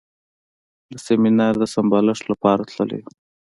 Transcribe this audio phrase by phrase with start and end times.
[0.91, 3.05] د سیمینار د سمبالښت لپاره تللی و.